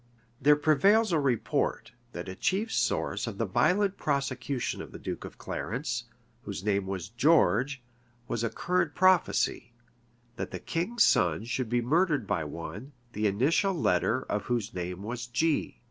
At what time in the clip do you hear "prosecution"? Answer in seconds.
3.97-4.81